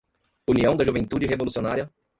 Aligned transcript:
União 0.49 0.75
da 0.75 0.83
juventude 0.83 1.27
revolucionária 1.27 1.87